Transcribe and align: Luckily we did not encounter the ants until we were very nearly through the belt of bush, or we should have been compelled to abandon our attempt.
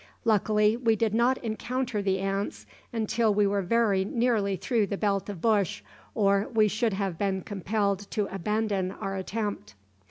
Luckily 0.25 0.75
we 0.75 0.95
did 0.95 1.13
not 1.13 1.37
encounter 1.43 2.01
the 2.01 2.17
ants 2.17 2.65
until 2.91 3.31
we 3.35 3.45
were 3.45 3.61
very 3.61 4.03
nearly 4.03 4.55
through 4.55 4.87
the 4.87 4.97
belt 4.97 5.29
of 5.29 5.41
bush, 5.41 5.83
or 6.15 6.49
we 6.51 6.67
should 6.67 6.93
have 6.93 7.19
been 7.19 7.43
compelled 7.43 8.09
to 8.09 8.25
abandon 8.33 8.89
our 8.93 9.15
attempt. 9.15 9.75